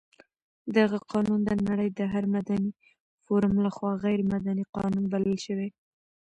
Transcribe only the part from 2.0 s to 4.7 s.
هر مدني فورم لخوا غیر مدني